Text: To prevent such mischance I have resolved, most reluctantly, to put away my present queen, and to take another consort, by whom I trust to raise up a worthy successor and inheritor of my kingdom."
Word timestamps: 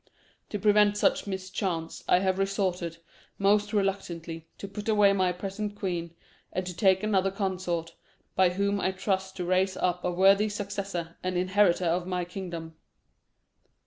To 0.49 0.57
prevent 0.57 0.97
such 0.97 1.27
mischance 1.27 2.03
I 2.09 2.21
have 2.21 2.39
resolved, 2.39 2.97
most 3.37 3.71
reluctantly, 3.71 4.47
to 4.57 4.67
put 4.67 4.89
away 4.89 5.13
my 5.13 5.31
present 5.31 5.75
queen, 5.75 6.15
and 6.51 6.65
to 6.65 6.75
take 6.75 7.03
another 7.03 7.29
consort, 7.29 7.93
by 8.35 8.49
whom 8.49 8.79
I 8.81 8.93
trust 8.93 9.35
to 9.37 9.45
raise 9.45 9.77
up 9.77 10.03
a 10.03 10.09
worthy 10.09 10.49
successor 10.49 11.17
and 11.21 11.37
inheritor 11.37 11.85
of 11.85 12.07
my 12.07 12.25
kingdom." 12.25 12.77